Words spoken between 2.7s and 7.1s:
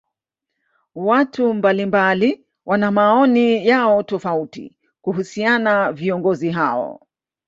maoni yao tofauti kuhusiana viongozi hao